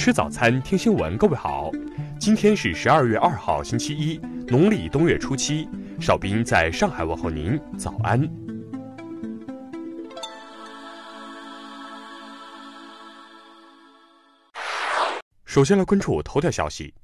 [0.00, 1.14] 吃早餐，听新闻。
[1.18, 1.70] 各位好，
[2.18, 4.18] 今天是十二月二号，星期一，
[4.48, 5.68] 农历冬月初七。
[6.00, 8.18] 邵兵在上海问候您，早安。
[15.44, 16.94] 首先来关注头条消息：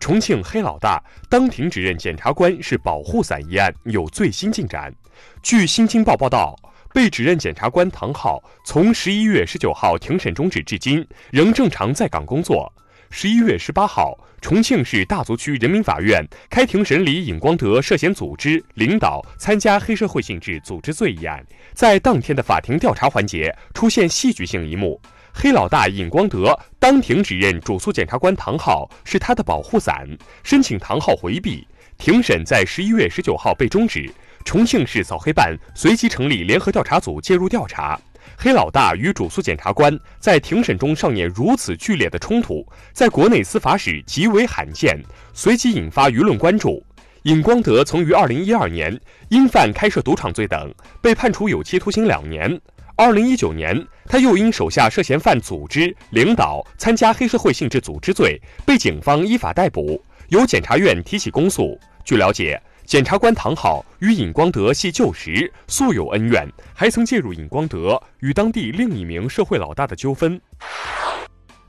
[0.00, 4.94] 重庆黑老大当庭指认检察官是保护伞一案有最新进展。
[5.42, 6.54] 据《新京报》报道。
[6.92, 12.72] 被指认检察官唐浩从十一月十九号庭审终止至今，仍正常在岗工作。
[13.10, 21.44] 十一月十八号，重庆市大足区人民法院开庭审理尹光德涉嫌组织、领导、参加黑社会性质组织罪一案。
[21.74, 25.00] 在当天的法庭调查环节，出现戏剧性一幕：
[25.32, 30.06] 黑老大尹光德当庭指认主诉检察官唐浩是他的保护伞，
[30.42, 31.66] 申请唐浩回避。
[31.98, 34.10] 庭审在十一月十九号被终止。
[34.44, 38.00] 重庆市扫黑办随即成立联合调查组介入调查。
[38.36, 44.98] 黑老大与主诉检察官在庭审中上演如此剧烈的冲突，在国内司法史极为罕见，
[45.32, 46.82] 随即引发舆论关注。
[47.24, 52.58] 尹光德曾于二零一二年因犯开设赌场罪等被判处有期徒刑两年。
[52.96, 61.78] 二零一九年，他又因手下涉嫌犯组织、领导、参加黑社会性质组织罪，被警方依法逮捕，由检察院提起公诉。
[62.04, 62.60] 据了解。
[62.90, 70.40] 检察官唐好与尹光德系旧识，素有恩怨，还曾介入尹光德与当地另一名社会老大的纠纷。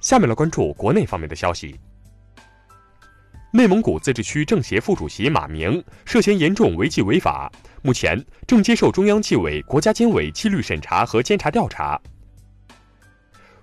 [0.00, 1.78] 下面来关注国内方面的消息。
[3.52, 12.00] 内蒙古自治区政协副主席马明涉嫌严重违纪违法，目前正接受中央纪委国家监委纪律审查和监察调查。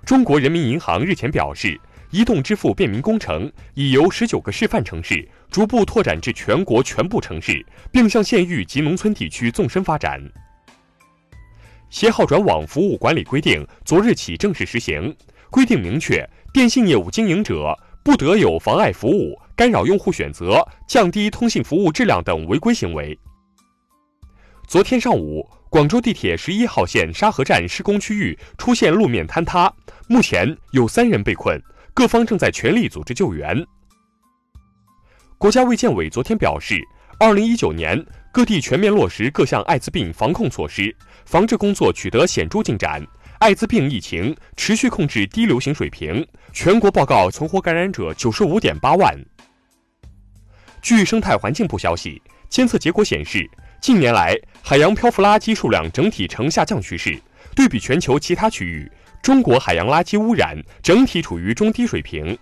[0.05, 1.81] 中国人民银行日前表示。
[2.09, 10.21] 移动支付便民工程已由十九个示范城市逐步拓展至全国全部城市，并向县域及农村地区纵深发展。
[11.89, 15.13] 携号转网服务管理规定昨日起正式实行，
[15.49, 23.17] 规定明确，电信业务经营者不得有妨碍服务、干扰用户选择、降低通信服务质量等违规行为。
[24.65, 29.73] 昨天上午，广州地铁十一号线沙河站施工区域出现路面坍塌，
[30.07, 31.61] 目前有三人被困。
[31.97, 33.65] 各方正在全力组织救援。
[35.39, 36.79] 国家卫健委昨天表示，
[37.17, 43.03] 二零一九年各地全面落实各项艾滋病防控措施，防治工作取得显著进展，
[43.39, 49.19] 艾滋病疫情持续控制低流行水平，全国报告存活感染者九十五点八万。
[50.83, 53.49] 据生态环境部消息，监测结果显示，
[53.81, 57.19] 近年来海洋漂浮垃圾数量整体呈下降趋势，
[57.55, 58.87] 对比全球其他区域。
[59.27, 62.37] 中国海洋垃圾污染整体处于中低水平。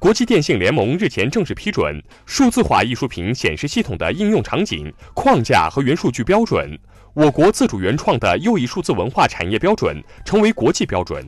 [0.00, 6.76] 国际电信联盟日前正式批准数字化艺术品显示系统的应用场景、框架和元数据标准，
[7.14, 11.24] 我国自主原创的又一数字文化产业标准成为国际标准。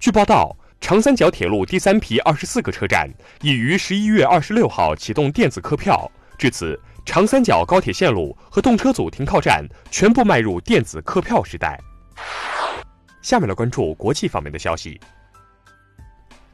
[0.00, 3.06] 据报道，长三角铁路第三批二十四个车站
[3.42, 11.78] 已于十一月二十六号启动电子客票，至此，长三角高铁线路和动车组停靠站全部迈入电子客票时代。
[13.22, 15.00] 下面来关注国际方面的消息。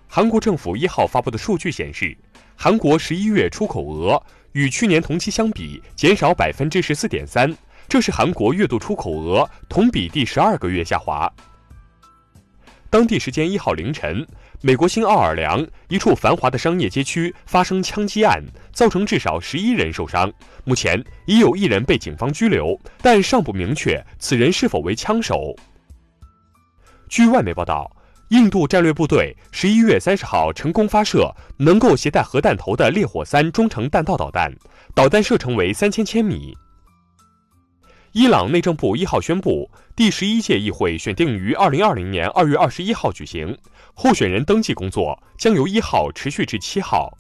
[0.07, 2.17] 韩国政府一号发布的数据显示，
[2.55, 7.55] 韩国十一月出口额与去年同期相比减少百分之十四点三，
[7.89, 11.31] 这是韩国月度出口额同比第十二个月下滑。
[12.91, 14.27] 当地时间一号凌晨，
[14.63, 18.43] 美国新奥尔良一处繁华的商业街区发生枪击案，
[18.73, 20.33] 造成至少十一人受伤。
[20.65, 25.55] 目前已有一人被警方拘留，但尚不明确此人是否为枪手。
[27.09, 27.91] 据外媒报道，
[28.29, 34.55] 印度战略部队十一月三十号成功发射能够携带核弹头的烈火三中程弹道导弹，
[34.95, 36.57] 导弹射程为三千千米。
[38.13, 43.57] 伊朗内政部一号宣布，第十一届议会选定于二零二零年二月二十一号举行，
[43.95, 47.17] 候选人登记工作将由一号持续至七号。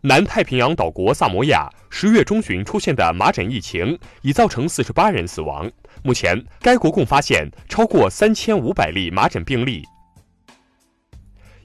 [0.00, 5.70] 南太平洋岛国萨摩亚十月中旬出现的麻疹疫情已造成四十八人死亡，
[6.06, 9.82] 目前该国共发现超过三千五百例麻疹病例。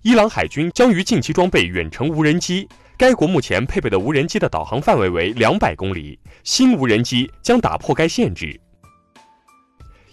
[0.02, 2.66] 伊朗海军将于近期装备远程无人机。
[2.98, 8.58] 该国目前配备的无人机的导航范围为两百公里，新无人机将打破该限制。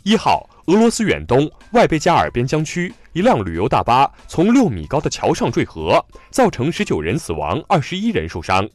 [0.02, 8.69] 一号，俄罗斯远东外贝加尔边疆区一辆旅游大巴从六米高的桥上坠河，造成十九人死亡，二十一人受伤。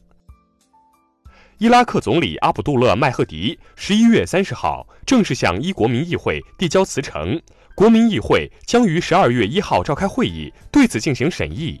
[1.62, 7.40] 伊拉克总理阿卜杜勒·麦赫迪十一月三十号正式向伊国民议会递交辞呈，
[7.76, 11.80] 国民议会将于十二月一号召开会议，对此进行审议。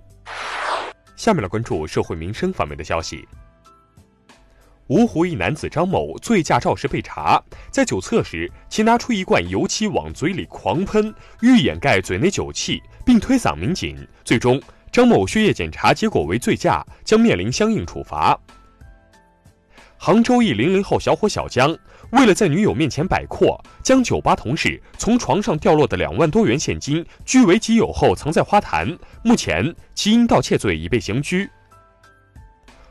[1.16, 3.26] 下面来关注社会民生方面的消息。
[4.86, 7.42] 芜湖一男子张某醉驾肇事被查，
[7.72, 13.96] 在酒测时，其拿出一罐油漆往嘴里狂喷，欲掩盖嘴内酒气，并推搡民警。
[14.24, 14.62] 最终，
[14.92, 18.38] 张某血液检查结果为醉驾，将面临相应处罚。
[20.04, 21.78] 杭州一零零后小伙小江，
[22.10, 28.98] 为了在女友面前摆阔，将酒吧同事从床上掉落的两万多元现金据为己有后藏在花坛。
[29.22, 31.48] 目前，其因盗窃罪已被刑拘。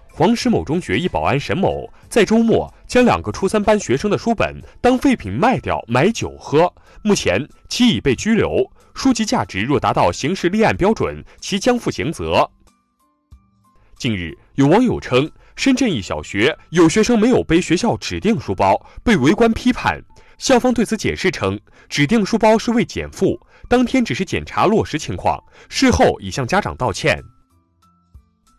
[0.09, 8.65] 黄石某中学一保安沈某在周末将两个初三班学生的书本当废品卖掉买酒喝，目前其已被拘留。
[8.95, 12.49] 书籍价值若达到刑事立案标准，其将负刑责。
[13.97, 20.01] 近日，有网友称，深圳一小学有学生没有背学校指定书包，被围观批判。
[20.37, 23.39] 校方对此解释称，指定书包是为减负，
[23.69, 25.39] 当天只是检查落实情况，
[25.69, 27.21] 事后已向家长道歉。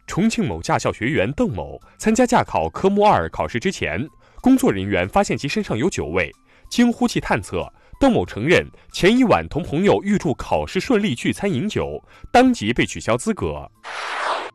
[0.07, 4.07] 重庆某驾校学员邓某参加驾考科目二考试之前，
[4.41, 6.31] 工作人员发现其身上有酒味，
[6.71, 7.67] 经呼气探测，
[7.99, 12.01] 邓某承认前一晚同朋友预祝考试顺利聚餐饮酒，
[12.31, 13.69] 当即被取消资格。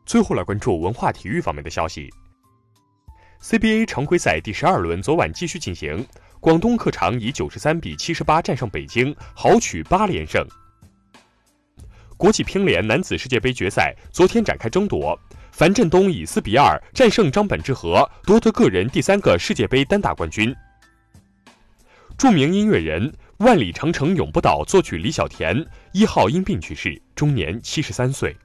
[0.06, 2.08] 最后来关注文化体育方面的消息
[3.42, 6.06] ，CBA 常规赛第十二轮昨晚继续进行，
[6.40, 10.46] 广东客场以九十三比七十八战胜北京，豪取八连胜。
[12.16, 15.18] 国际乒联男子世界杯决赛昨天展开争夺。
[15.50, 20.54] 樊振东以四比二战胜张本智和，夺得个人第三个世界杯单打冠军。
[22.16, 28.36] 著名音乐人《万里长城永不倒》作曲李小田一号因病去世，终年七十三岁。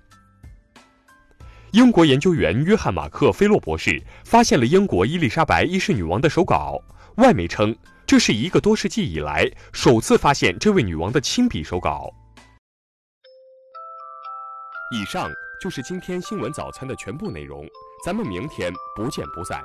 [1.73, 6.79] 英国研究员约翰马克菲洛博士发现了英国伊丽莎白一世女王的手稿，
[7.15, 7.75] 外媒称
[8.05, 12.07] 这是一个多世纪以来首次发现这位女王的亲笔手稿。
[14.91, 17.67] 以上就是今天新闻早餐的全部内容，
[18.05, 19.59] 咱们明天不见不散。